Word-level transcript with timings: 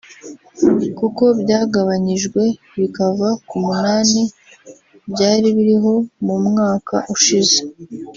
kuko 0.99 1.23
byagabanyijwe 1.41 2.41
bikava 2.79 3.29
ku 3.47 3.55
munani 3.65 4.21
byari 5.11 5.47
biriho 5.55 5.93
mu 6.25 6.35
mwaka 6.45 6.95
ushize 7.15 7.59